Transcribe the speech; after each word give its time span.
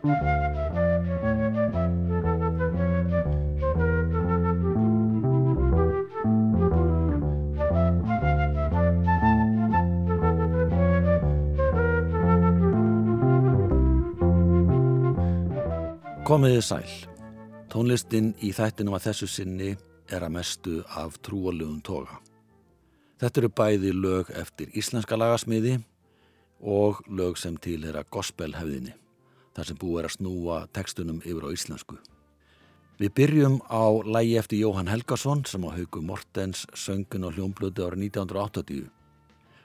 Komiði 0.00 0.14
sæl. 16.64 16.88
Tónlistin 17.68 18.32
í 18.40 18.54
þættinum 18.56 18.96
að 18.96 19.10
þessu 19.10 19.28
sinni 19.28 19.76
er 20.08 20.24
að 20.24 20.32
mestu 20.32 20.80
af 20.96 21.20
trúalögum 21.20 21.84
toga. 21.84 22.16
Þetta 23.20 23.40
eru 23.42 23.52
bæði 23.52 23.92
lög 23.92 24.32
eftir 24.32 24.72
íslenska 24.72 25.20
lagasmiði 25.20 25.76
og 26.64 27.04
lög 27.04 27.36
sem 27.36 27.60
til 27.60 27.84
er 27.84 28.00
að 28.00 28.08
gospelhefðinni, 28.16 28.96
þar 29.56 29.68
sem 29.68 29.78
búið 29.80 30.00
er 30.00 30.08
að 30.08 30.16
snúa 30.16 30.56
tekstunum 30.76 31.20
yfir 31.24 31.46
á 31.46 31.54
íslensku. 31.54 31.98
Við 33.00 33.14
byrjum 33.16 33.60
á 33.72 33.84
lægi 34.04 34.34
eftir 34.36 34.60
Jóhann 34.60 34.90
Helgason 34.92 35.46
sem 35.48 35.62
á 35.64 35.72
haugu 35.72 36.02
Mortens 36.04 36.66
söngun 36.76 37.24
og 37.24 37.38
hljómblödu 37.38 37.86
árið 37.86 38.10
1980. 38.10 38.90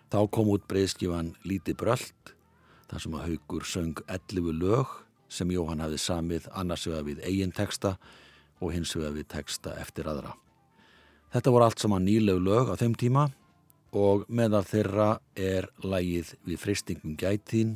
Þá 0.07 0.19
kom 0.31 0.51
út 0.53 0.63
breyðskifan 0.69 1.33
Líti 1.43 1.75
Bröld, 1.75 2.31
þar 2.87 3.03
sem 3.03 3.17
að 3.17 3.25
haugur 3.27 3.67
söng 3.67 3.99
11 4.07 4.55
lög 4.61 4.93
sem 5.27 5.51
Jóhann 5.51 5.83
hafði 5.83 5.99
samið 5.99 6.47
annars 6.55 6.85
vegar 6.87 7.07
við 7.09 7.23
eigin 7.27 7.51
teksta 7.51 7.97
og 8.61 8.71
hins 8.71 8.95
vegar 8.95 9.17
við 9.17 9.27
teksta 9.35 9.75
eftir 9.81 10.07
aðra. 10.07 10.31
Þetta 11.35 11.51
voru 11.51 11.67
allt 11.67 11.83
saman 11.83 12.05
nýlegu 12.07 12.39
lög 12.39 12.71
á 12.71 12.79
þeim 12.79 12.95
tíma 12.95 13.25
og 13.95 14.23
meðal 14.31 14.63
þeirra 14.63 15.09
er 15.35 15.67
lægið 15.83 16.37
við 16.47 16.61
freystingum 16.61 17.17
gætín 17.19 17.75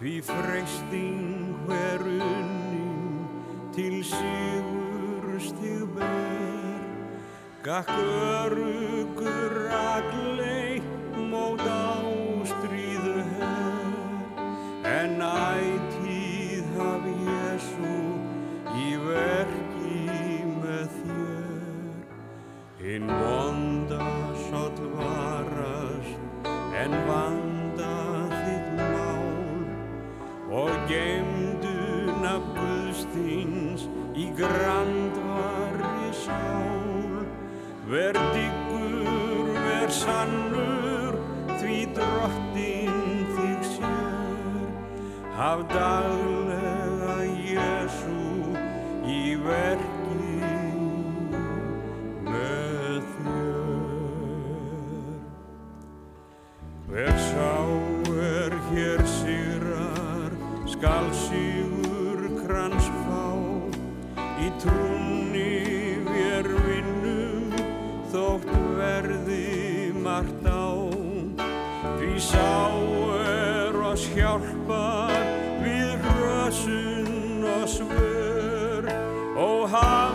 Salmarskáldsins 0.00 1.60
Mattíasar 1.68 3.20
Jökkumssonar. 5.30 6.08
Gakk 7.60 7.90
örugur 7.92 9.68
að 9.68 10.08
gleit 10.14 10.88
mót 11.28 11.60
ástríðu 11.68 13.20
her 13.34 14.88
en 14.88 15.20
ætíð 15.20 16.64
haf 16.78 17.04
Jésu 17.28 18.00
í 18.72 18.96
verki 19.04 20.00
með 20.56 20.88
þér. 20.96 22.00
Í 34.40 34.48
grandvari 34.48 36.12
sál. 36.16 37.26
Ver 37.90 38.16
diggur, 38.32 39.52
ver 39.66 39.92
sannur, 39.92 41.18
því 41.60 41.78
drottin 41.98 43.26
þig 43.36 43.70
sér. 43.74 44.66
Haf 45.36 45.64
daglega 45.74 46.29
við 75.64 76.06
rösun 76.20 77.44
og 77.56 77.68
svör. 77.68 78.84
Og 79.36 79.68
hafðu 79.70 80.09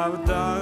Haf 0.00 0.14
daglega 0.24 0.59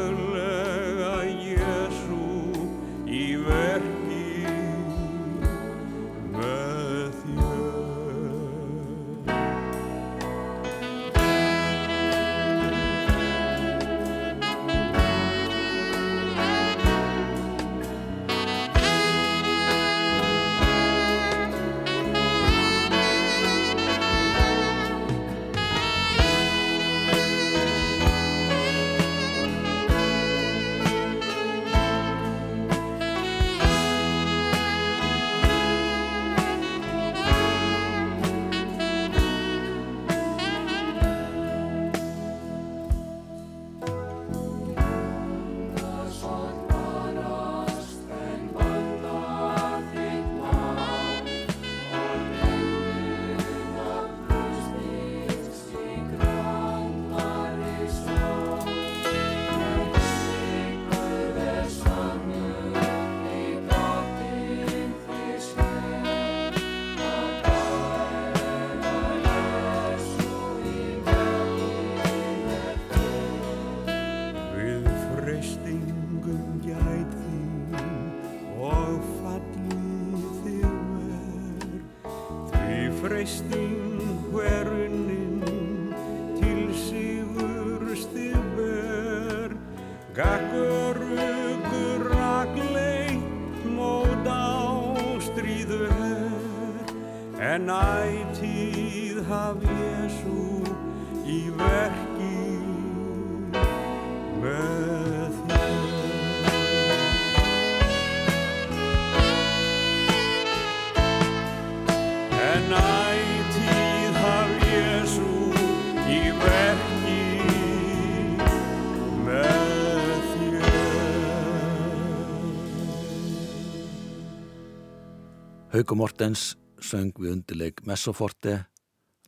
Hauku 125.79 125.95
Mortens 125.95 126.57
söng 126.83 127.13
við 127.23 127.37
undirleik 127.37 127.85
Messoforte, 127.87 128.65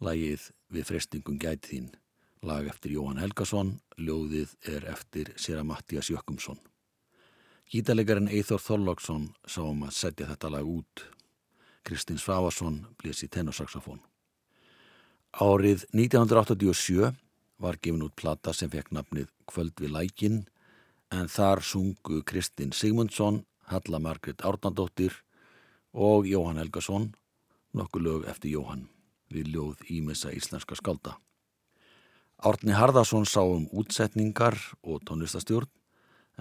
lagið 0.02 0.48
við 0.74 0.88
freystingum 0.88 1.36
gæti 1.38 1.68
þín, 1.70 1.84
lag 2.42 2.66
eftir 2.66 2.96
Jóhann 2.96 3.20
Helgason, 3.22 3.70
ljóðið 3.94 4.56
er 4.72 4.88
eftir 4.90 5.30
Sera 5.38 5.62
Mattias 5.62 6.10
Jökkumsson. 6.10 6.58
Gítalegarinn 7.70 8.26
Eithor 8.34 8.58
Þorlóksson 8.64 9.28
sá 9.46 9.60
um 9.62 9.86
að 9.86 9.94
setja 10.00 10.26
þetta 10.32 10.50
lag 10.56 10.66
út. 10.66 11.04
Kristinn 11.86 12.18
Svavarsson 12.18 12.82
blés 12.98 13.22
í 13.22 13.30
tenorsaxofón. 13.30 14.02
Árið 15.30 15.86
1987 15.94 17.14
var 17.62 17.78
gefin 17.78 18.06
út 18.08 18.18
plata 18.18 18.50
sem 18.50 18.74
fekk 18.74 18.90
nafnið 18.90 19.30
Kvöld 19.46 19.78
við 19.78 19.94
lækin 20.00 20.42
en 21.14 21.30
þar 21.30 21.62
sungu 21.62 22.24
Kristinn 22.26 22.74
Sigmundsson, 22.74 23.44
Halla 23.70 24.02
Margret 24.02 24.42
Árnandóttir 24.42 25.14
og 25.92 26.26
Jóhann 26.26 26.60
Helgason, 26.60 27.10
nokkuð 27.74 28.02
lög 28.02 28.28
eftir 28.30 28.54
Jóhann 28.54 28.88
við 29.30 29.52
ljóð 29.54 29.82
ímessa 29.90 30.32
íslenska 30.34 30.74
skálda. 30.78 31.16
Árni 32.40 32.72
Harðarsson 32.72 33.26
sá 33.28 33.42
um 33.44 33.68
útsetningar 33.72 34.56
og 34.82 35.02
tónlistastjórn 35.04 35.68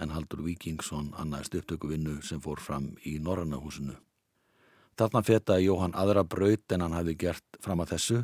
en 0.00 0.14
Haldur 0.14 0.42
Víkingsson 0.46 1.10
annaðist 1.20 1.54
upptökuvinnu 1.58 2.20
sem 2.24 2.40
fór 2.40 2.60
fram 2.62 2.94
í 3.04 3.18
Norrannahúsinu. 3.20 3.96
Þarna 4.96 5.22
fetaði 5.24 5.66
Jóhann 5.68 5.96
aðra 5.96 6.24
braut 6.24 6.72
en 6.72 6.84
hann 6.84 6.96
hafi 6.96 7.16
gert 7.20 7.60
fram 7.60 7.82
að 7.84 7.94
þessu, 7.94 8.22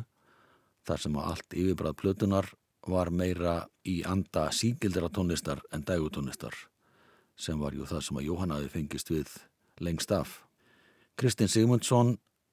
þar 0.87 1.03
sem 1.03 1.19
að 1.19 1.29
allt 1.31 1.53
yfirbrað 1.53 1.99
plötunar 2.01 2.49
var 2.87 3.11
meira 3.11 3.59
í 3.85 4.01
anda 4.07 4.47
síkildra 4.51 5.09
tónlistar 5.13 5.61
en 5.71 5.83
dægutónlistar, 5.85 6.55
sem 7.35 7.59
var 7.59 7.75
jú 7.75 7.85
það 7.85 8.03
sem 8.07 8.19
að 8.21 8.27
Jóhann 8.31 8.55
hafi 8.55 8.73
fengist 8.73 9.11
við 9.11 9.37
lengst 9.83 10.11
af. 10.11 10.46
Kristinn 11.17 11.49
Sigmundsson 11.49 12.11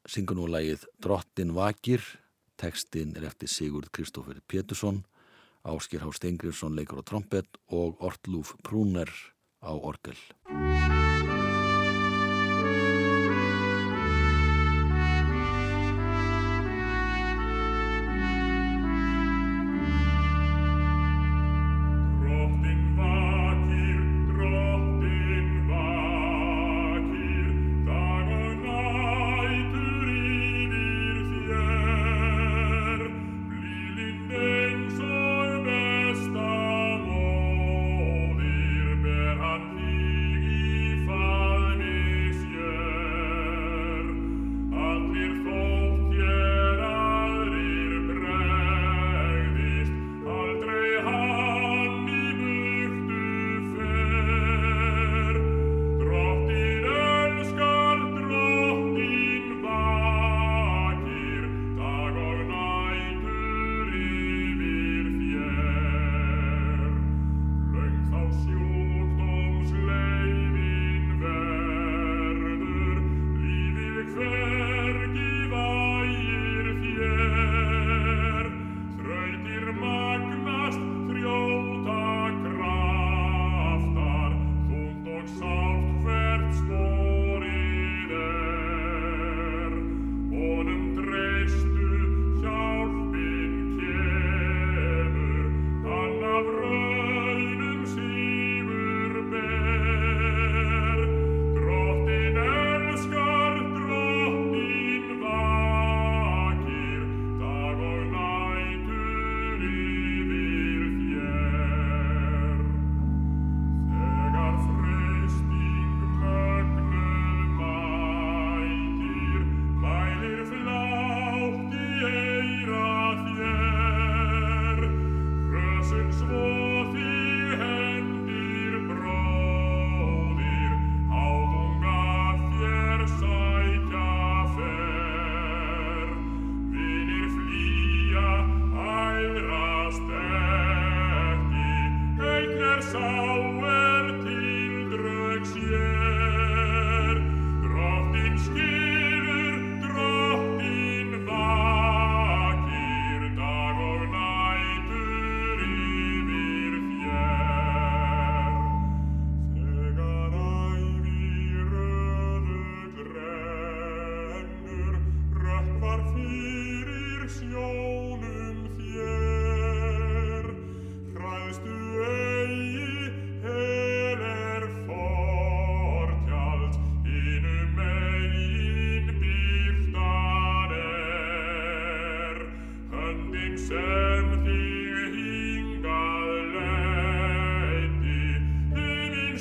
syngur 0.08 0.38
nú 0.38 0.46
lagið 0.48 0.86
Drottin 1.04 1.50
vakir, 1.52 2.00
tekstinn 2.56 3.12
er 3.12 3.26
eftir 3.28 3.50
Sigurd 3.52 3.90
Kristófur 3.92 4.38
Pétursson, 4.48 5.02
Áskir 5.68 6.00
Há 6.00 6.08
Stengriðsson 6.16 6.72
leikur 6.72 7.04
á 7.04 7.08
trompet 7.12 7.60
og 7.68 8.00
Ortlúf 8.00 8.54
Prúner 8.64 9.12
á 9.60 9.68
orgel. 9.76 10.16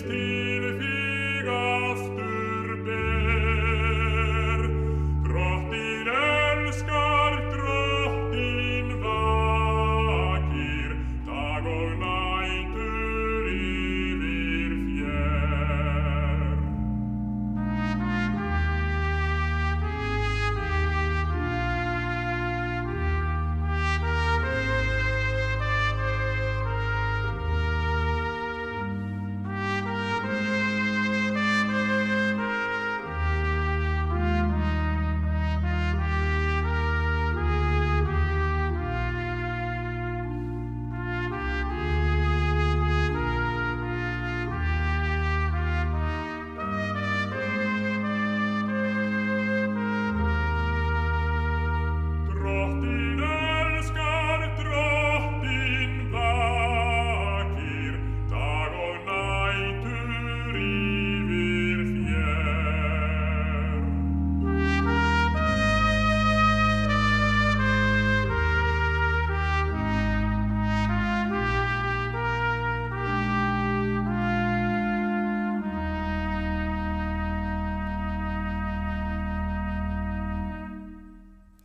dich 0.09 0.42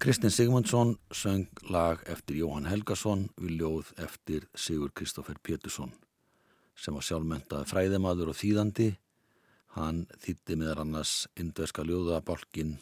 Kristinn 0.08 0.30
Sigmundsson 0.30 0.98
söng 1.12 1.48
lag 1.68 2.00
eftir 2.08 2.38
Jóhann 2.40 2.64
Helgason 2.64 3.26
við 3.36 3.58
ljóð 3.60 3.90
eftir 4.00 4.46
Sigur 4.56 4.88
Kristófer 4.96 5.36
Pétursson 5.44 5.90
sem 6.80 6.96
var 6.96 7.04
sjálfmentaði 7.04 7.68
fræðimaður 7.68 8.30
og 8.32 8.38
þýðandi. 8.38 8.86
Hann 9.76 10.06
þýtti 10.24 10.56
meðar 10.56 10.80
annars 10.86 11.12
indverska 11.36 11.84
ljóðabálkin 11.84 12.78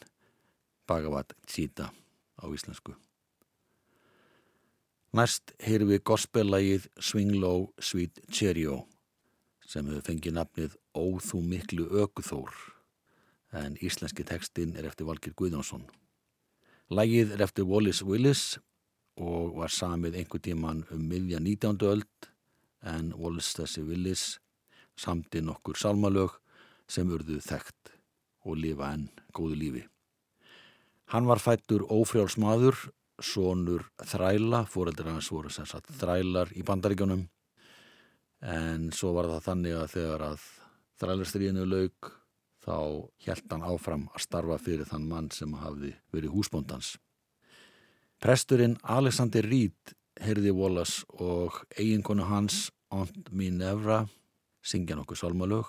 Bhagavad 0.87 1.35
Gita 1.51 1.91
á 2.39 2.47
íslensku. 2.47 2.95
Næst 5.11 5.51
heyrum 5.67 5.97
við 5.97 6.07
gospellægið 6.07 6.89
Swing 7.11 7.35
Low 7.43 7.73
Sweet 7.83 8.23
Cheerio 8.31 8.85
sem 9.67 9.91
hefur 9.91 10.13
fengið 10.13 10.39
nafnið 10.39 10.79
Ó 10.95 11.19
þú 11.19 11.43
miklu 11.43 11.91
ökuþór 12.07 12.55
en 13.51 13.83
íslenski 13.83 14.23
tekstinn 14.23 14.79
er 14.79 14.87
eftir 14.87 15.11
Valgir 15.11 15.35
Guðjónsson. 15.35 15.89
Lægið 16.87 17.33
er 17.35 17.41
eftir 17.43 17.67
Wallis 17.67 17.99
Willis 18.07 18.41
og 19.19 19.57
var 19.59 19.73
samið 19.75 20.21
einhver 20.21 20.39
tíman 20.39 20.85
um 20.95 21.01
miðja 21.11 21.41
19. 21.43 21.81
öld 21.83 22.29
en 22.87 23.09
Wallis 23.19 23.49
þessi 23.59 23.83
Willis 23.83 24.23
samti 24.95 25.43
nokkur 25.43 25.75
salmalög 25.75 26.37
sem 26.87 27.11
urðu 27.11 27.41
þekkt 27.43 27.91
og 28.47 28.61
lifa 28.63 28.93
enn 28.95 29.09
góðu 29.35 29.59
lífi. 29.59 29.83
Hann 31.11 31.27
var 31.27 31.43
fættur 31.43 31.83
ófrjálsmaður, 31.91 32.79
sonur 33.19 33.89
þræla, 34.07 34.63
fóreldur 34.71 35.11
hans 35.11 35.33
voru 35.35 35.51
sem 35.51 35.67
sagt 35.67 35.91
þrælar 35.99 36.55
í 36.55 36.63
bandaríkjónum 36.63 37.27
en 38.47 38.93
svo 38.95 39.11
var 39.17 39.27
það 39.33 39.47
þannig 39.49 39.81
að 39.81 39.91
þegar 39.97 40.27
að 40.29 40.47
þrælarstríðinu 41.03 41.67
laug 41.67 42.15
þá 42.67 42.79
hjælt 43.23 43.53
hann 43.53 43.65
áfram 43.67 44.09
að 44.13 44.25
starfa 44.27 44.59
fyrir 44.59 44.89
þann 44.91 45.07
mann 45.09 45.31
sem 45.31 45.53
hafði 45.55 45.95
verið 46.15 46.35
húsbóndans. 46.35 46.97
Presturinn 48.21 48.79
Alexander 48.83 49.47
Reed 49.47 49.95
heyrði 50.21 50.53
Wallace 50.57 51.05
og 51.23 51.63
eiginkonu 51.79 52.27
hans 52.27 52.71
Aunt 52.91 53.31
Minerva 53.31 54.07
syngja 54.67 54.97
nokkuð 54.99 55.21
salmalög, 55.21 55.69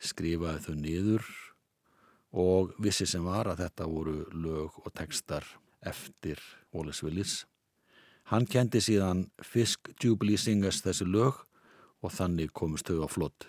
skrifaði 0.00 0.64
þau 0.64 0.76
niður 0.80 1.30
og 2.40 2.74
vissi 2.80 3.06
sem 3.10 3.24
var 3.26 3.50
að 3.50 3.64
þetta 3.66 3.88
voru 3.90 4.16
lög 4.32 4.78
og 4.80 4.92
textar 4.96 5.44
eftir 5.84 6.40
Wallace 6.72 7.04
Willis. 7.04 7.44
Hann 8.30 8.46
kendi 8.46 8.80
síðan 8.80 9.26
Fisk 9.42 9.90
Jubilee 10.00 10.38
Singers 10.38 10.84
þessi 10.84 11.08
lög 11.08 11.42
og 12.00 12.14
þannig 12.14 12.54
komist 12.54 12.88
þau 12.88 13.04
á 13.04 13.08
flott. 13.10 13.48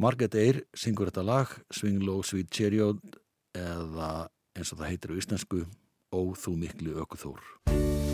Margaret 0.00 0.34
Eyre 0.40 0.62
syngur 0.72 1.10
þetta 1.10 1.24
lag 1.28 1.50
Swing 1.76 2.00
Low 2.06 2.22
Sweet 2.24 2.48
Cheerio 2.48 2.94
eða 3.52 4.30
eins 4.56 4.72
og 4.72 4.80
það 4.80 4.88
heitir 4.94 5.12
á 5.12 5.20
íslensku 5.20 5.64
Ó 6.10 6.20
þú 6.34 6.56
miklu 6.58 6.96
ökuþór. 7.04 7.44
Ó 7.70 8.09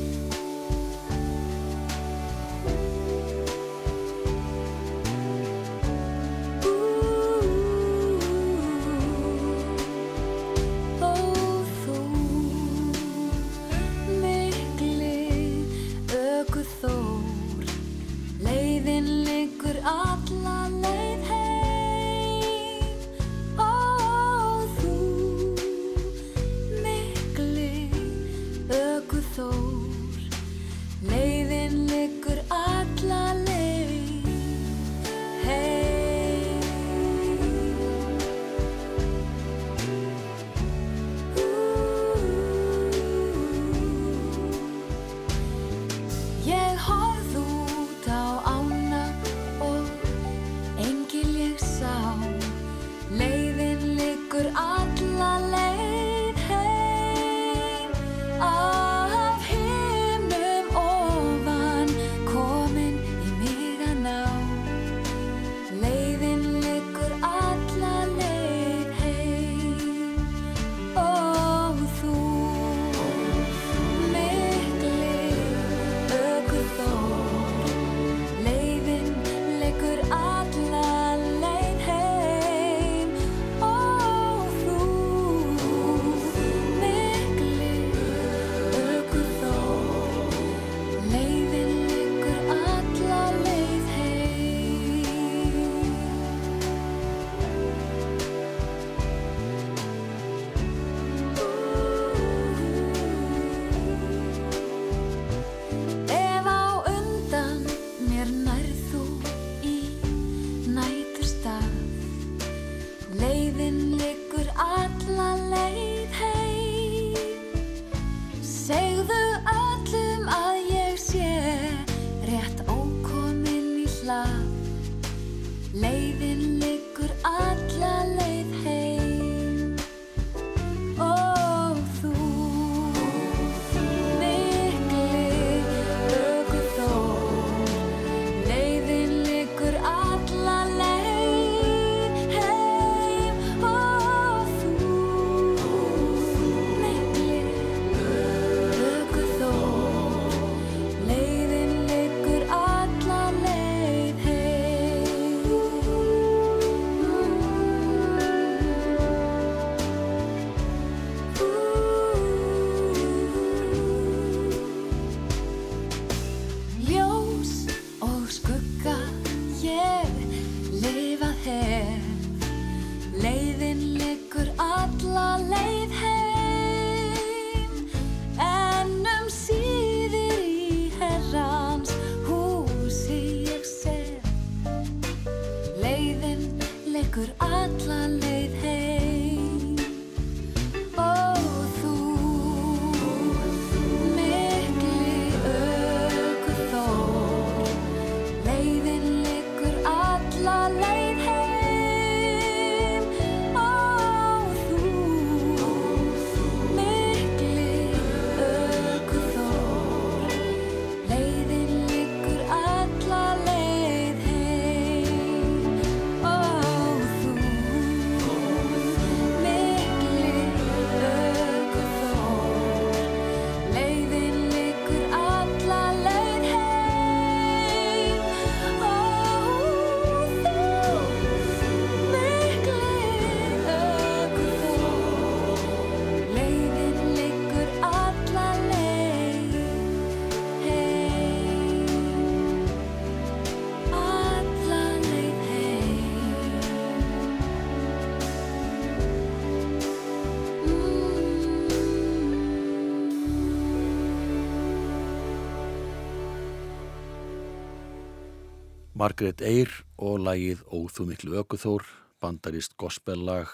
Margrét 259.06 259.38
Eyr 259.38 259.70
og 260.02 260.16
lagið 260.18 260.64
Óþú 260.66 261.04
miklu 261.06 261.36
ökuþór, 261.38 261.84
bandarist 262.18 262.72
gospellag, 262.74 263.52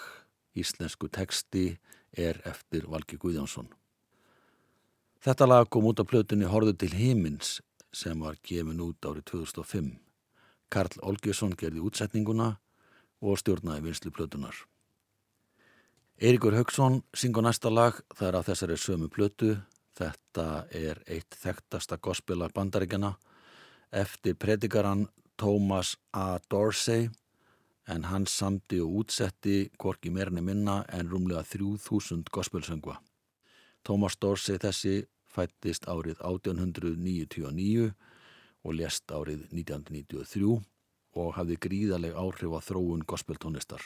íslensku 0.56 1.10
teksti 1.12 1.74
er 2.16 2.38
eftir 2.48 2.86
Valgi 2.88 3.18
Guðjónsson. 3.20 3.68
Þetta 5.20 5.50
lag 5.50 5.68
kom 5.68 5.90
út 5.90 6.00
á 6.00 6.08
plötunni 6.08 6.48
Horðu 6.48 6.72
til 6.80 6.96
himins 6.96 7.58
sem 7.92 8.24
var 8.24 8.40
gefin 8.40 8.80
út 8.80 9.04
árið 9.04 9.28
2005. 9.34 9.92
Karl 10.72 11.04
Olgjesson 11.04 11.52
gerði 11.52 11.84
útsetninguna 11.84 12.48
og 13.20 13.36
stjórnaði 13.44 13.90
vinslu 13.90 14.08
plötunar. 14.08 14.56
Eiríkur 16.16 16.56
Högson 16.56 17.02
syngur 17.12 17.44
næsta 17.44 17.68
lag, 17.68 18.00
það 18.16 18.28
er 18.30 18.40
á 18.40 18.46
þessari 18.48 18.80
sömu 18.80 19.12
plötu. 19.12 19.58
Þetta 20.00 20.64
er 20.72 21.04
eitt 21.04 21.36
þekktasta 21.36 22.00
gospelag 22.00 22.56
bandaríkjana 22.56 23.18
eftir 23.92 24.32
predikaran 24.40 25.10
Thomas 25.42 25.96
A. 26.12 26.38
Dorsey 26.50 27.08
en 27.90 28.04
hann 28.06 28.28
samti 28.30 28.76
og 28.78 28.92
útsetti 29.00 29.72
hvorki 29.74 30.12
meirinni 30.14 30.38
minna 30.46 30.84
en 30.94 31.08
rúmlega 31.10 31.42
3000 31.42 32.30
gospelsöngva. 32.30 33.00
Thomas 33.82 34.14
Dorsey 34.22 34.60
þessi 34.62 34.92
fættist 35.26 35.88
árið 35.90 36.22
1899 36.22 37.88
og 38.62 38.76
lést 38.78 39.10
árið 39.10 39.42
1993 39.50 40.52
og 41.18 41.34
hafði 41.34 41.58
gríðaleg 41.66 42.14
áhrif 42.14 42.54
á 42.54 42.60
þróun 42.62 43.02
gospeltónlistar. 43.02 43.82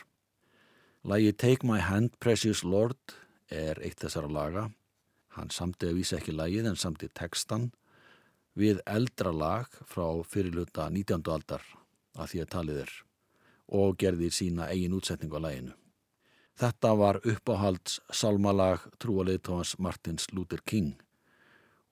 Lagi 1.09 1.33
Take 1.33 1.65
My 1.65 1.81
Hand 1.81 2.21
Precious 2.21 2.67
Lord 2.69 3.17
er 3.49 3.81
eitt 3.81 4.05
þessara 4.05 4.29
laga. 4.29 4.69
Hann 5.41 5.49
samti 5.49 5.89
að 5.89 6.03
vísa 6.03 6.21
ekki 6.21 6.37
lagið 6.37 6.69
en 6.69 6.77
samti 6.77 7.09
textan 7.09 7.71
við 8.57 8.81
eldra 8.89 9.33
lag 9.33 9.67
frá 9.85 10.07
fyrirluta 10.25 10.89
19. 10.91 11.21
aldar 11.29 11.65
að 12.17 12.31
því 12.33 12.43
að 12.43 12.53
talið 12.55 12.83
er 12.87 12.95
og 13.77 13.97
gerði 14.01 14.31
sína 14.33 14.71
eigin 14.73 14.95
útsetningu 14.97 15.37
á 15.37 15.45
laginu. 15.45 15.75
Þetta 16.57 16.93
var 16.97 17.19
uppáhalds 17.21 17.99
salmalag 18.09 18.87
trúaleitóhans 19.03 19.75
Martins 19.79 20.31
Luther 20.33 20.63
King 20.65 20.95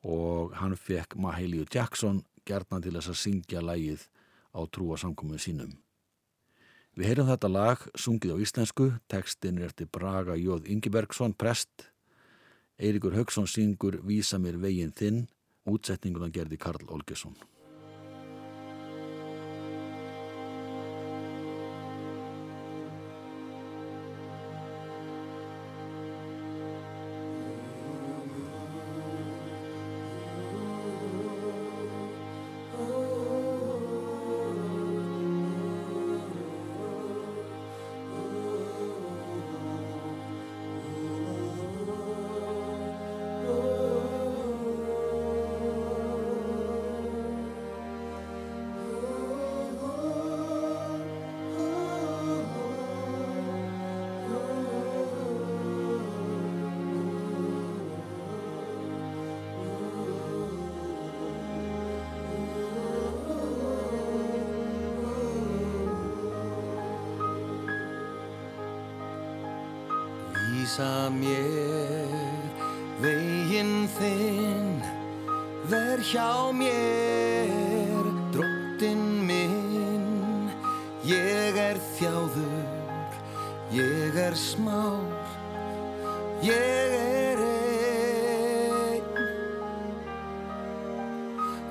og 0.05 0.55
hann 0.57 0.77
fekk 0.77 1.19
Mahalia 1.21 1.67
Jackson 1.69 2.23
gerðna 2.49 2.81
til 2.81 2.95
þess 2.97 3.13
að 3.13 3.21
syngja 3.21 3.65
lagið 3.65 4.07
á 4.55 4.61
trúasamkomu 4.65 5.41
sínum. 5.41 5.75
Við 6.95 7.11
heyrum 7.11 7.29
þetta 7.29 7.51
lag 7.51 7.81
sungið 7.99 8.37
á 8.39 8.43
íslensku, 8.45 8.93
tekstin 9.11 9.59
er 9.59 9.73
eftir 9.73 9.89
Braga 9.91 10.37
Jóð 10.39 10.69
Ingebergsson, 10.71 11.35
prest. 11.35 11.91
Eiríkur 12.79 13.17
Högson 13.17 13.49
syngur 13.51 13.99
Vísa 14.07 14.39
mér 14.39 14.61
veginn 14.63 14.95
þinn, 14.95 15.25
útsetningun 15.71 16.27
að 16.29 16.35
gerði 16.39 16.61
Karl 16.61 16.89
Olgesson. 16.95 17.37
Veginn 73.55 73.87
þinn, 73.87 74.83
ver 75.71 76.01
hjá 76.03 76.51
mér, 76.51 78.03
dróttin 78.35 79.23
minn. 79.29 80.51
Ég 81.07 81.55
er 81.55 81.79
þjáður, 81.95 83.15
ég 83.71 84.17
er 84.19 84.35
smár, 84.35 85.07
ég 86.43 86.97
er 86.99 87.39
einn. 87.47 89.07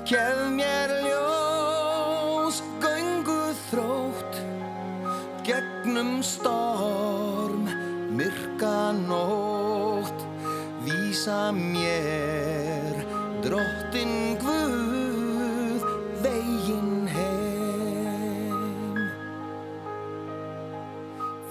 Gef 0.07 0.39
mér 0.55 0.89
ljós, 1.03 2.63
göngu 2.79 3.41
þrótt, 3.67 4.39
gegnum 5.43 6.23
storm, 6.23 6.72
vísa 11.23 11.51
mér, 11.51 13.05
drottin 13.41 14.37
Guð, 14.43 15.83
veginn 16.21 17.07
heim. 17.07 18.97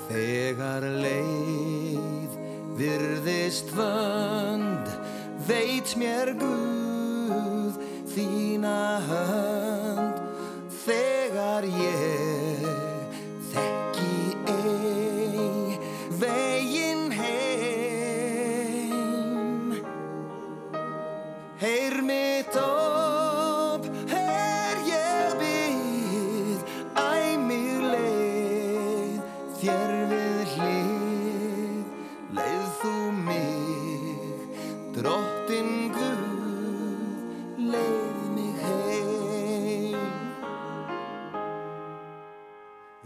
Þegar 0.09 0.85
leið 1.01 2.37
virðist 2.77 3.73
vönd, 3.73 4.93
veit 5.49 5.97
mér 5.97 6.35
Guð 6.37 7.81
þína 8.13 9.01
hönd. 9.09 10.21
Þegar 10.85 11.65
ég 11.65 12.22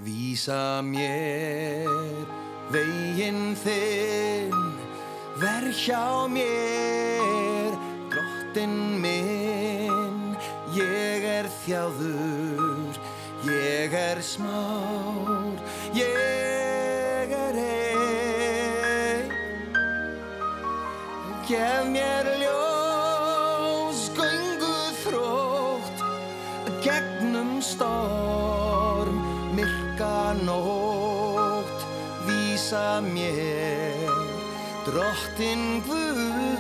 Vísa 0.07 0.83
mér 0.87 1.89
veginn 2.71 3.57
þinn, 3.59 4.55
ver 5.35 5.67
hjá 5.75 6.29
mér, 6.31 7.75
drottin 8.13 9.01
minn. 9.03 10.37
Ég 10.79 11.27
er 11.27 11.51
þjáður, 11.65 13.01
ég 13.51 13.99
er 13.99 14.23
smár, 14.23 15.59
ég 15.97 17.35
er 17.41 17.59
ein. 17.65 19.27
Gef 21.51 21.91
mér 21.91 22.31
ljós, 22.45 22.66
vísa 32.67 33.01
mér, 33.01 34.11
drottin 34.85 35.83
Guð, 35.87 36.56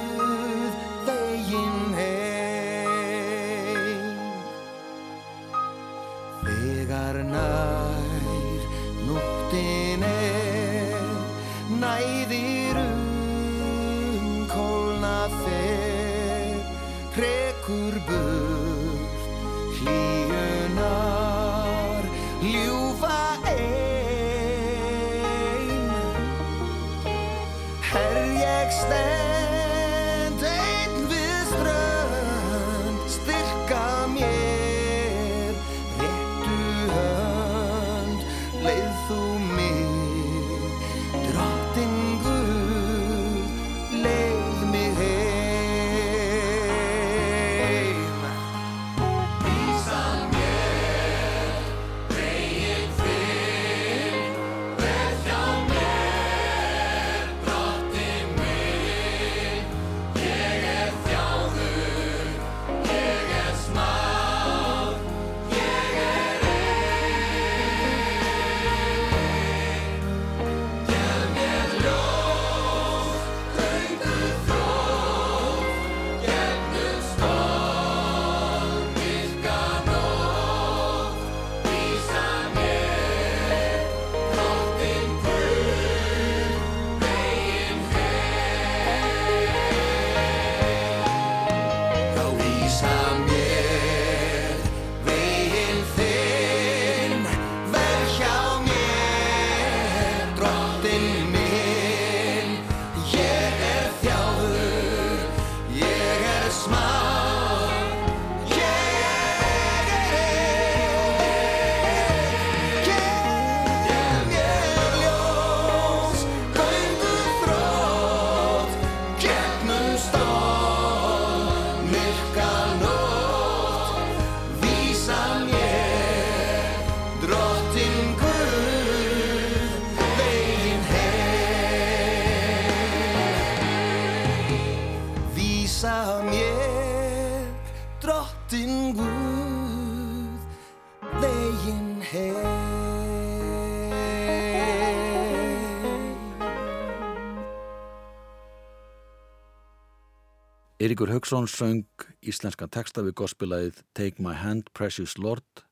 Eiríkur 150.86 151.10
Haugsson 151.10 151.48
söng 151.50 151.82
íslenskan 152.22 152.70
texta 152.70 153.02
við 153.02 153.16
gospelagið 153.18 153.80
Take 153.98 154.22
My 154.22 154.36
Hand 154.38 154.68
Precious 154.70 155.16
Lord 155.18 155.65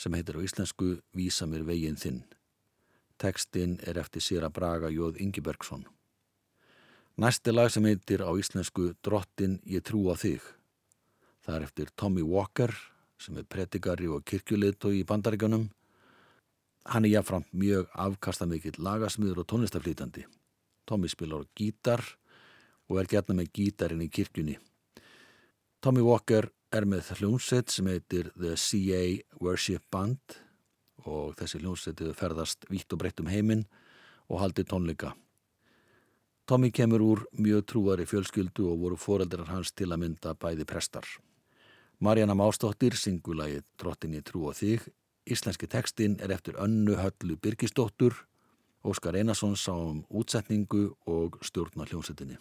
sem 0.00 0.14
heitir 0.16 0.38
á 0.38 0.40
íslensku 0.40 0.94
Vísa 1.12 1.44
mér 1.46 1.66
veginn 1.68 1.98
þinn. 2.00 2.22
Textin 3.20 3.76
er 3.84 3.98
eftir 4.00 4.24
Sýra 4.24 4.48
Braga 4.48 4.88
Jóð 4.88 5.18
Ingibergsson. 5.20 5.84
Næsti 7.20 7.52
lag 7.52 7.68
sem 7.68 7.84
heitir 7.84 8.24
á 8.24 8.32
íslensku 8.32 8.94
Drottin 9.04 9.58
ég 9.68 9.84
trú 9.84 10.06
á 10.08 10.16
þig. 10.16 10.40
Það 11.44 11.56
er 11.56 11.66
eftir 11.66 11.90
Tommy 11.96 12.24
Walker 12.24 12.72
sem 13.20 13.36
er 13.36 13.44
predikari 13.44 14.08
og 14.08 14.24
kirkjuleitói 14.24 15.02
í 15.02 15.04
bandaríkjunum. 15.04 15.66
Hann 16.88 17.04
er 17.04 17.18
jáframt 17.18 17.52
mjög 17.52 17.90
afkastamikill 17.92 18.80
lagasmiður 18.80 19.42
og 19.42 19.50
tónlistaflýtandi. 19.52 20.24
Tommy 20.88 21.12
spilar 21.12 21.44
gítar 21.52 22.00
og 22.88 23.02
er 23.02 23.10
gætna 23.10 23.36
með 23.36 23.52
gítarinn 23.52 24.06
í 24.06 24.08
kirkjunni. 24.08 24.56
Tommy 25.84 26.00
Walker 26.00 26.48
er 26.70 26.86
með 26.86 27.08
hljómsett 27.18 27.72
sem 27.72 27.88
heitir 27.90 28.30
The 28.38 28.54
CA 28.58 29.02
Worship 29.42 29.82
Band 29.90 30.36
og 31.08 31.34
þessi 31.38 31.58
hljómsett 31.62 32.02
hefur 32.02 32.18
ferðast 32.18 32.68
vítt 32.70 32.92
og 32.94 33.00
breytt 33.02 33.22
um 33.22 33.30
heiminn 33.30 33.64
og 34.30 34.42
haldið 34.44 34.68
tónleika. 34.70 35.14
Tommy 36.46 36.70
kemur 36.74 37.02
úr 37.02 37.24
mjög 37.38 37.66
trúari 37.72 38.06
fjölskyldu 38.06 38.68
og 38.70 38.80
voru 38.84 38.98
foreldrar 38.98 39.50
hans 39.50 39.72
til 39.74 39.90
að 39.90 40.02
mynda 40.04 40.34
bæði 40.34 40.66
prestar. 40.66 41.06
Marjana 42.00 42.34
Mástóttir 42.34 42.96
singulagið 42.98 43.66
Drottin 43.78 44.16
í 44.18 44.22
trú 44.22 44.46
og 44.50 44.58
þig. 44.58 44.86
Íslenski 45.30 45.68
textin 45.70 46.18
er 46.22 46.32
eftir 46.34 46.58
önnu 46.58 46.96
höllu 46.98 47.36
Birgisdóttur. 47.36 48.14
Óskar 48.82 49.18
Einarsson 49.18 49.58
sá 49.58 49.74
um 49.74 50.04
útsetningu 50.08 50.94
og 51.06 51.38
stjórna 51.44 51.84
hljómsettinni. 51.84 52.38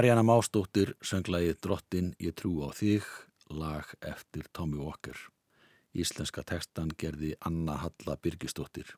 Marjana 0.00 0.22
Mástóttir 0.24 0.94
sönglaði 1.04 1.50
Drottin 1.60 2.06
ég 2.24 2.32
trú 2.32 2.62
á 2.64 2.72
þig, 2.72 3.04
lag 3.52 3.84
eftir 4.00 4.46
Tommy 4.56 4.78
Walker. 4.80 5.12
Íslenska 5.92 6.40
tekstan 6.40 6.88
gerði 6.96 7.34
Anna 7.44 7.74
Halla 7.82 8.14
Birgistóttir. 8.16 8.94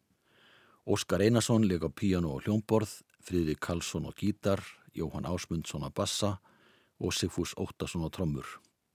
Óskar 0.87 1.25
Einarsson 1.27 1.67
leik 1.67 1.83
á 1.83 1.91
píano 1.91 2.37
og 2.37 2.45
hljómborð, 2.47 2.93
Friðri 3.19 3.57
Karlsson 3.59 4.07
á 4.07 4.15
gítar, 4.15 4.63
Jóhann 4.95 5.27
Ásmundsson 5.27 5.83
á 5.83 5.91
bassa 5.91 6.37
og 7.03 7.11
Sigfús 7.11 7.57
Óttarsson 7.59 8.07
á 8.07 8.11
trommur. 8.15 8.47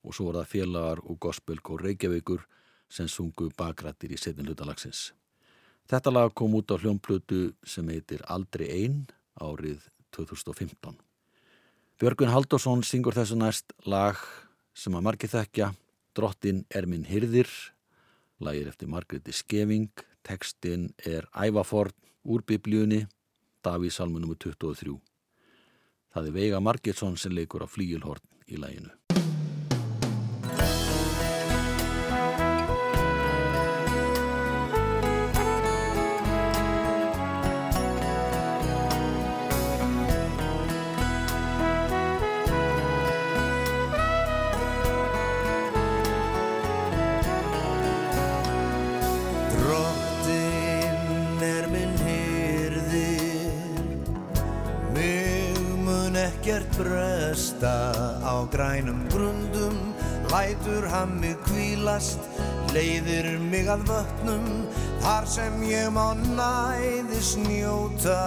Og 0.07 0.15
svo 0.15 0.29
var 0.29 0.45
það 0.45 0.51
félagar 0.53 1.01
og 1.03 1.19
gospelkór 1.19 1.83
Reykjavíkur 1.83 2.45
sem 2.87 3.11
sungu 3.11 3.49
bakrættir 3.59 4.15
í 4.15 4.21
setin 4.21 4.47
hlutalagsins. 4.47 5.11
Þetta 5.91 6.15
lag 6.15 6.31
kom 6.31 6.55
út 6.55 6.71
á 6.71 6.79
hljómplötu 6.79 7.51
sem 7.67 7.91
heitir 7.91 8.23
Aldrei 8.31 8.71
einn 8.71 9.03
árið 9.35 9.91
2015. 10.15 11.03
Björgun 11.97 12.29
Haldursson 12.29 12.83
syngur 12.85 13.15
þessu 13.17 13.33
næst 13.39 13.71
lag 13.89 14.19
sem 14.77 14.93
að 14.93 15.05
margir 15.07 15.31
þekkja. 15.31 15.71
Drottin 16.13 16.59
er 16.69 16.85
minn 16.85 17.07
hyrðir 17.09 17.49
lagir 18.37 18.69
eftir 18.69 18.91
Margreði 18.93 19.33
Skeving. 19.33 19.89
Tekstin 20.21 20.91
er 21.01 21.25
Ævaforn 21.33 21.97
úr 22.29 22.45
biblíunni. 22.45 23.07
Davís 23.65 23.97
Salmu 23.97 24.21
nr. 24.21 24.37
23 24.37 24.93
Það 26.13 26.29
er 26.29 26.37
Veiga 26.37 26.61
Margetsson 26.61 27.17
sem 27.17 27.33
leikur 27.33 27.65
á 27.65 27.67
flíilhorn 27.67 28.21
í 28.45 28.61
laginu 28.61 28.93
grænum 58.51 59.03
grundum 59.13 59.77
Lætur 60.31 60.87
hann 60.91 61.19
mig 61.21 61.37
kvílast 61.47 62.19
Leiðir 62.75 63.37
mig 63.39 63.69
að 63.71 63.87
vötnum 63.91 64.47
Þar 65.01 65.25
sem 65.29 65.61
ég 65.63 65.91
má 65.93 66.11
næðis 66.17 67.37
njóta. 67.45 68.17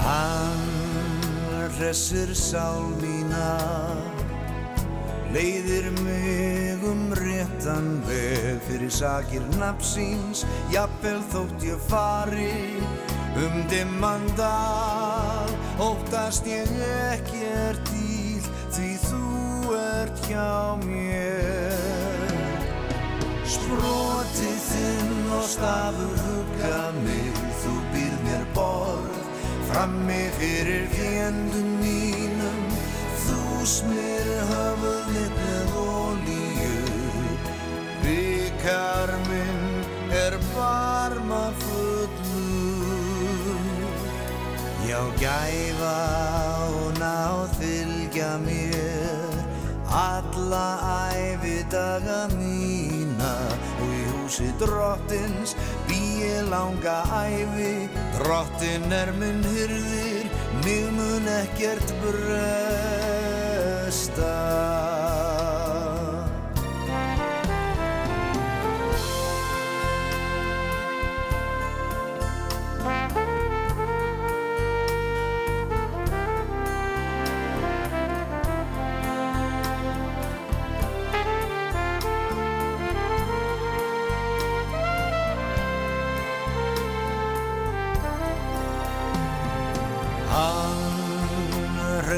Hann 0.00 0.70
hressir 1.80 2.34
sál 2.34 2.90
mína 3.00 3.50
Leiðir 5.32 5.86
mig 6.02 6.82
um 6.84 7.12
réttan 7.14 8.00
veg 8.08 8.58
fyrir 8.66 8.90
sakir 8.92 9.44
napsins 9.60 10.42
Jafnvel 10.74 11.22
þótt 11.32 11.64
ég 11.68 11.84
fari 11.88 12.82
um 13.38 13.60
dimman 13.70 14.26
dal 14.36 15.54
Óttast 15.80 16.48
ég 16.50 16.68
ekkert 17.12 17.39
hjá 20.30 20.78
mér. 20.84 22.34
Sprotið 23.50 24.60
þinn 24.68 25.32
og 25.34 25.46
stafur 25.50 26.18
hugga 26.26 26.82
mig 27.02 27.40
Þú 27.60 27.74
býr 27.92 28.14
mér 28.26 28.44
borð. 28.54 29.16
Frammi 29.70 30.22
fyrir 30.38 30.86
fjendum 30.94 31.68
mínum 31.82 32.60
Þú 33.24 33.66
smir 33.74 34.30
höfuð 34.50 35.10
mitt 35.14 35.36
með 35.42 35.76
olíu. 35.82 36.78
Byggar 38.04 39.14
minn 39.28 39.60
er 40.10 40.38
varma 40.54 41.44
fullur 41.62 42.30
Já, 44.90 45.00
gæfa 45.20 45.98
og 46.74 46.98
náð 46.98 47.59
Alla 49.90 50.78
æfi 51.18 51.66
daga 51.70 52.28
mína 52.38 53.34
Og 53.82 53.90
í 53.90 54.02
húsi 54.12 54.46
drottins 54.60 55.56
bý 55.88 55.98
ég 56.22 56.46
langa 56.52 57.02
æfi 57.10 57.90
Drottin 58.14 58.86
er 58.94 59.10
minn 59.18 59.42
hyrðir 59.50 60.30
Mig 60.62 60.86
mun 60.94 61.26
ekkert 61.40 61.88
bresta 62.04 62.70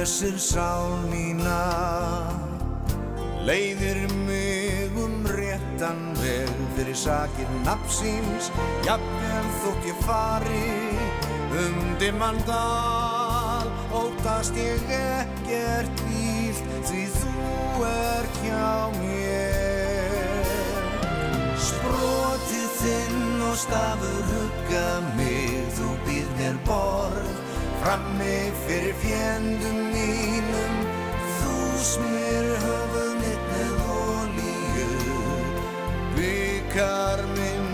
Hressir 0.03 0.35
sál 0.35 0.97
mína. 1.07 1.63
Leiðir 3.47 4.01
mig 4.27 4.97
um 4.99 5.23
réttan 5.31 6.01
veg 6.19 6.51
Fyrir 6.75 6.97
sakir 6.99 7.53
napsins 7.63 8.49
Jafnvel 8.83 9.53
þótt 9.63 9.87
ég 9.87 10.01
fari 10.03 10.73
Um 11.55 11.79
dimman 12.03 12.41
dal 12.49 13.71
Óttast 13.95 14.59
ég 14.59 14.83
ekkert 14.99 16.03
ílt 16.11 16.75
Því 16.91 17.05
þú 17.21 17.87
er 17.93 18.29
hjá 18.41 18.75
mér. 18.97 20.51
Sprotið 21.69 22.75
þinn 22.83 23.47
og 23.53 23.55
stafur 23.69 24.35
hugga 24.35 24.91
mig 25.15 25.63
Þú 25.79 25.95
býð 26.11 26.37
mér 26.43 26.61
borð 26.67 27.42
Frammi 27.83 28.39
fyrir 28.63 28.95
fjendum 29.03 29.79
mínum 29.91 30.75
Þú 31.41 31.55
smir 31.83 32.45
höfuð 32.63 33.15
mitt 33.19 33.43
með 33.51 33.75
olíu. 33.95 34.93
Byggar 36.15 37.21
minn 37.33 37.73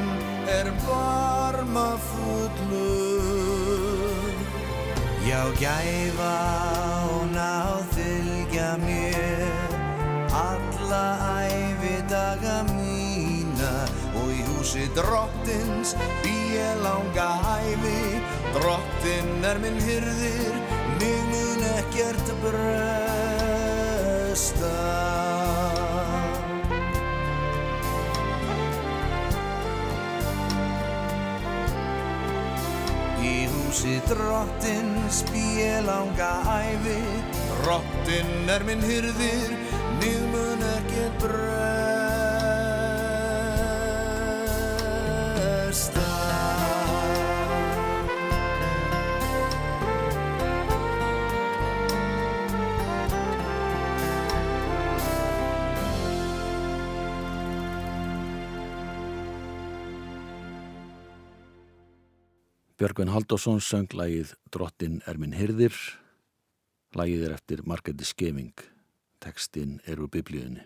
er 0.49 0.69
varma 0.87 1.91
fullur 2.07 3.29
Já, 5.29 5.43
gæfa 5.61 6.37
og 7.13 7.29
náð 7.35 7.85
fylgja 7.93 8.71
mér 8.81 9.77
Alla 10.33 11.18
húsi 14.69 14.85
drottins 14.93 15.97
bý 16.23 16.37
ég 16.53 16.77
langa 16.85 17.41
æfi 17.57 18.21
Drottin 18.53 19.45
er 19.49 19.57
minn 19.65 19.81
hyrðir 19.81 20.53
Mig 21.01 21.23
mun 21.31 21.63
ekkert 21.79 22.29
bresta. 22.43 23.17
Í 33.25 33.49
húsi 33.55 33.97
drottins 34.05 35.25
bý 35.33 35.65
ég 35.65 35.81
langa 35.89 36.45
æfi 36.45 37.01
Drottin 37.65 38.53
er 38.53 38.69
minn 38.69 38.85
hyrðir 38.85 39.51
Mig 39.97 40.21
mun 40.29 40.61
ekkert 40.77 41.17
bresta 41.25 41.78
Björgvin 62.79 63.11
Haldursson 63.11 63.59
söng 63.59 63.91
lægið 63.91 64.37
Drottin 64.55 65.01
er 65.11 65.19
minn 65.19 65.35
hirðir. 65.35 65.75
Lægið 66.95 67.25
er 67.27 67.33
eftir 67.35 67.63
Margreði 67.67 68.07
Skeving 68.07 68.55
tekstinn 69.19 69.81
er 69.87 69.99
úr 69.99 70.11
biblíðinni 70.13 70.63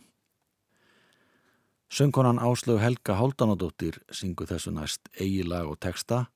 Söngkonan 1.93 2.41
Áslög 2.41 2.81
Helga 2.81 3.17
Háldanadóttir 3.17 3.99
syngu 4.13 4.47
þessu 4.49 4.73
næst 4.77 5.09
eigi 5.17 5.43
lag 5.45 5.69
og 5.69 5.81
teksta 5.81 6.27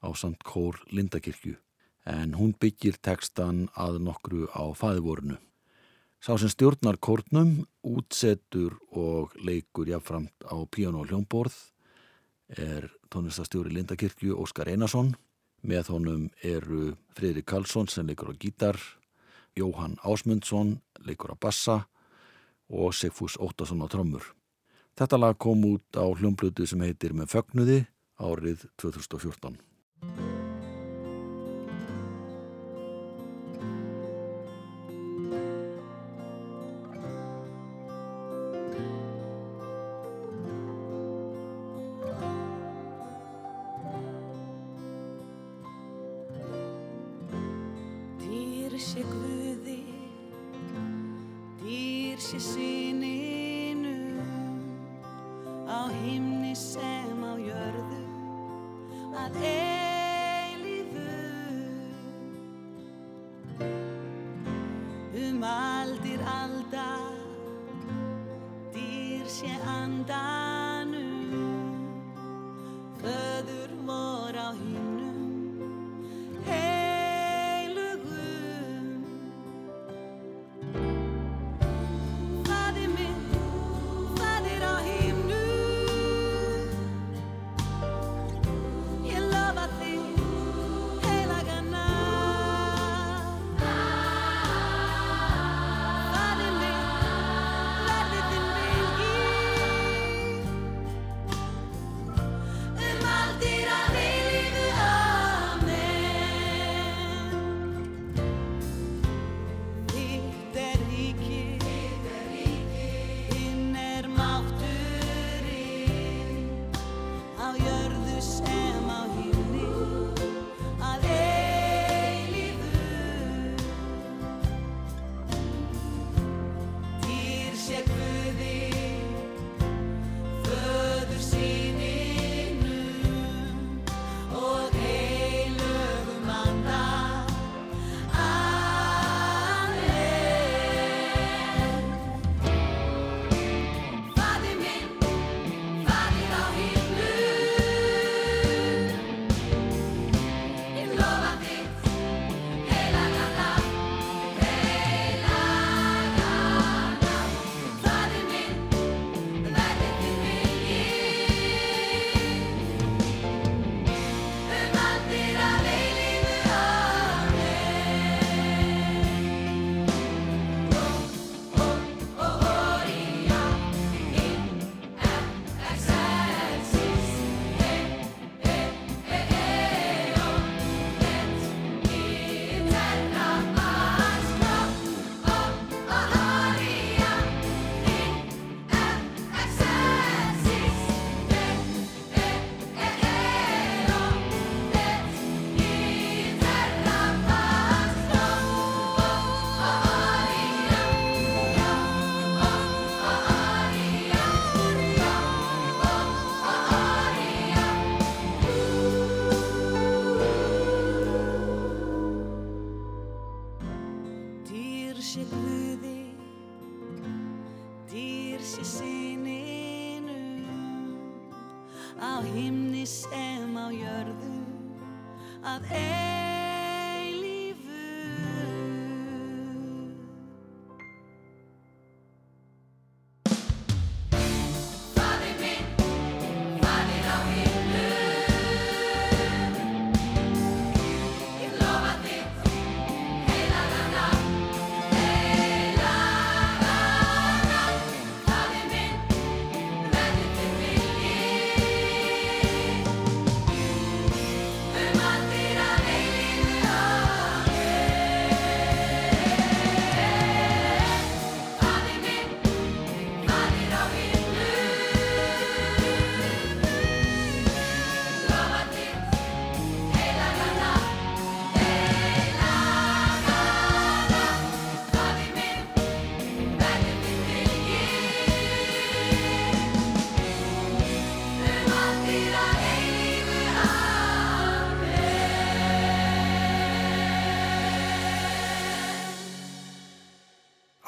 á 0.00 0.08
samt 0.16 0.40
kór 0.44 0.80
Lindakirkju 0.88 1.56
en 2.08 2.32
hún 2.38 2.54
byggir 2.56 2.96
tekstan 3.02 3.66
að 3.76 4.00
nokkru 4.08 4.48
á 4.56 4.64
fæðvornu 4.72 5.36
Sá 6.16 6.32
sem 6.40 6.48
stjórnar 6.48 6.96
kórnum, 6.96 7.66
útsettur 7.84 8.78
og 8.90 9.36
leikur 9.36 9.86
jáfnframt 9.92 10.48
á 10.48 10.56
píjón 10.64 10.96
og 10.96 11.10
hljómborð 11.10 11.54
er 12.56 12.88
tónlistastjóri 13.12 13.70
Lindakirkju 13.74 14.34
Óskar 14.40 14.70
Einarsson. 14.72 15.12
Með 15.66 15.88
honum 15.90 16.26
eru 16.46 16.92
Freyri 17.18 17.42
Karlsson 17.42 17.88
sem 17.90 18.06
leikur 18.06 18.30
á 18.30 18.34
gítar, 18.38 18.76
Jóhann 19.58 19.96
Ásmundsson 20.06 20.76
leikur 21.02 21.34
á 21.34 21.36
bassa 21.42 21.88
og 22.70 22.94
Sigfús 22.94 23.34
Óttarsson 23.42 23.82
á 23.82 23.90
trömmur. 23.90 24.22
Þetta 24.94 25.18
lag 25.18 25.34
kom 25.42 25.64
út 25.66 25.98
á 25.98 26.06
hljómblötu 26.06 26.68
sem 26.70 26.84
heitir 26.86 27.16
Með 27.18 27.32
fögnuði 27.34 27.80
árið 28.22 28.62
2014. 28.78 29.58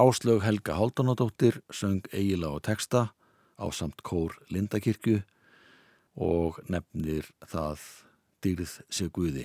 Áslög 0.09 0.41
Helga 0.41 0.73
Haldunadóttir 0.73 1.59
söng 1.69 2.07
eigila 2.17 2.49
og 2.57 2.63
texta 2.65 3.11
á 3.61 3.67
samt 3.69 4.01
kór 4.01 4.33
Lindakirkju 4.49 5.19
og 6.17 6.57
nefnir 6.65 7.27
það 7.45 7.83
dýrð 8.41 8.73
sig 8.89 9.11
Guði. 9.13 9.45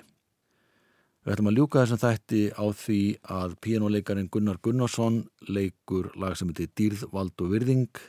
Við 1.25 1.33
ætlum 1.33 1.49
að 1.51 1.57
ljúka 1.57 1.83
þessum 1.83 1.99
þætti 1.99 2.41
á 2.55 2.65
því 2.79 2.99
að 3.39 3.57
píjánuleikarin 3.65 4.29
Gunnar 4.31 4.61
Gunnarsson 4.63 5.17
leikur 5.49 6.13
lag 6.15 6.37
sem 6.39 6.53
heitir 6.53 6.71
Dýrð, 6.71 7.03
Vald 7.11 7.43
og 7.43 7.51
Virðing 7.51 7.99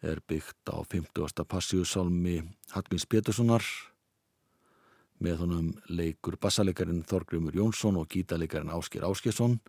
er 0.00 0.24
byggt 0.24 0.72
á 0.72 0.80
50. 0.80 1.44
passíusálmi 1.52 2.38
Hallgríms 2.72 3.04
Péturssonar 3.04 3.66
með 5.20 5.44
honum 5.44 5.70
leikur 5.92 6.40
bassalegarin 6.40 7.04
Þorgrymur 7.04 7.60
Jónsson 7.60 8.00
og 8.00 8.08
gítalegarin 8.08 8.72
Ásker 8.72 9.04
Áskersson 9.04 9.60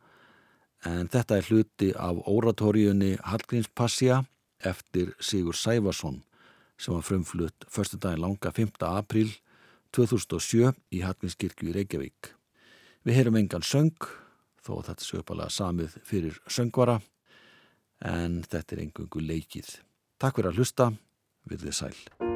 en 0.90 1.10
þetta 1.12 1.38
er 1.40 1.48
hluti 1.50 1.92
af 1.96 2.20
oratóriunni 2.28 3.16
Hallgríms 3.24 3.70
Passía 3.76 4.24
eftir 4.64 5.14
Sigur 5.20 5.56
Sæfarsson 5.56 6.22
sem 6.78 6.94
var 6.94 7.06
frumflutt 7.06 7.66
förstu 7.70 7.98
daginn 7.98 8.22
langa 8.22 8.52
5. 8.52 8.76
apríl 8.90 9.32
2007 9.94 10.74
í 10.92 11.04
Hallgrímskirkju 11.06 11.70
í 11.70 11.78
Reykjavík. 11.78 12.34
Við 13.06 13.20
heyrum 13.20 13.38
engan 13.40 13.66
söng, 13.66 14.10
þó 14.64 14.82
þetta 14.82 15.06
sé 15.06 15.22
uppalega 15.22 15.54
samið 15.54 15.98
fyrir 16.08 16.42
söngvara, 16.48 17.00
en 18.02 18.42
þetta 18.44 18.76
er 18.76 18.86
engungu 18.88 19.24
leikið. 19.24 19.76
Takk 20.18 20.40
fyrir 20.40 20.54
að 20.54 20.62
hlusta, 20.64 20.94
við 21.46 21.68
þið 21.68 21.82
sæl. 21.84 22.33